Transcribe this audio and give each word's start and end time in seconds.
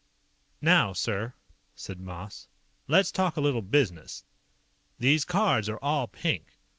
"Now, 0.63 0.93
sir," 0.93 1.35
said 1.75 1.99
Moss. 1.99 2.47
"Let's 2.87 3.11
talk 3.11 3.37
a 3.37 3.39
little 3.39 3.61
business. 3.61 4.25
These 4.97 5.25
cards 5.25 5.69
are 5.69 5.77
all 5.77 6.07
pink. 6.07 6.57